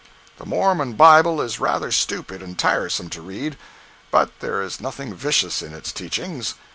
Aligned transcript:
The 0.39 0.47
Mormon 0.47 0.93
Bible 0.93 1.39
is 1.41 1.59
rather 1.59 1.91
stupid 1.91 2.41
and 2.41 2.57
tiresome 2.57 3.11
to 3.11 3.21
read, 3.21 3.55
but 4.09 4.31
there 4.39 4.59
is 4.63 4.81
nothing 4.81 5.13
vicious 5.13 5.61
in 5.61 5.75
its 5.75 5.91
teachings. 5.91 6.55